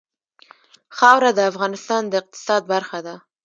خاوره 0.97 1.31
د 1.35 1.39
افغانستان 1.51 2.01
د 2.07 2.13
اقتصاد 2.21 2.61
برخه 2.73 2.99
ده. 3.05 3.15